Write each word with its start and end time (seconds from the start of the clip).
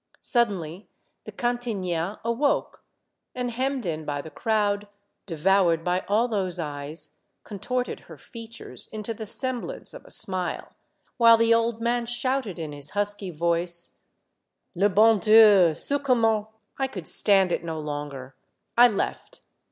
Suddenly 0.19 0.87
the 1.25 1.31
cantiniere 1.31 2.17
awoke, 2.25 2.83
and 3.35 3.51
hemmed 3.51 3.85
in 3.85 4.03
by 4.03 4.19
the 4.19 4.31
crowd, 4.31 4.87
devoured 5.27 5.83
by 5.83 5.99
all 6.07 6.27
those 6.27 6.57
eyes, 6.57 7.11
contorted 7.43 7.99
her 7.99 8.17
features 8.17 8.87
into 8.87 9.13
the 9.13 9.27
sem 9.27 9.61
blance 9.61 9.93
of 9.93 10.03
a 10.03 10.09
smile, 10.09 10.73
while 11.17 11.37
the 11.37 11.53
old 11.53 11.81
man 11.81 12.07
shouted 12.07 12.57
in 12.57 12.71
his 12.71 12.89
husky 12.97 13.29
voice," 13.29 13.99
Le 14.75 14.89
bon 14.89 15.19
Dieu, 15.19 15.75
saoM 15.75 16.03
comme 16.03 16.23
tin 16.23 16.47
—."I 16.79 16.87
could 16.87 17.05
stand 17.07 17.51
it 17.51 17.63
no 17.63 17.79
longer. 17.79 18.33
I 18.75 18.87
left. 18.87 19.41